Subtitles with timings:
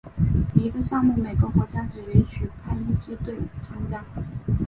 [0.55, 4.03] 一个项目每个国家只允许派一支队参加。